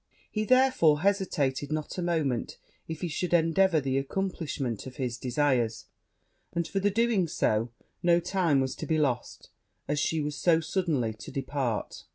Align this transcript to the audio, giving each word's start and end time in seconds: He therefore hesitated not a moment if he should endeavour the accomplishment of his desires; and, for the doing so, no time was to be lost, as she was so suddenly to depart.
He 0.31 0.45
therefore 0.45 1.01
hesitated 1.01 1.71
not 1.71 1.99
a 1.99 2.01
moment 2.01 2.57
if 2.87 3.01
he 3.01 3.07
should 3.07 3.35
endeavour 3.35 3.79
the 3.79 3.99
accomplishment 3.99 4.87
of 4.87 4.95
his 4.95 5.15
desires; 5.15 5.85
and, 6.53 6.67
for 6.67 6.79
the 6.79 6.89
doing 6.89 7.27
so, 7.27 7.69
no 8.01 8.19
time 8.19 8.61
was 8.61 8.73
to 8.77 8.87
be 8.87 8.97
lost, 8.97 9.51
as 9.87 9.99
she 9.99 10.19
was 10.19 10.35
so 10.35 10.59
suddenly 10.59 11.13
to 11.13 11.29
depart. 11.29 12.05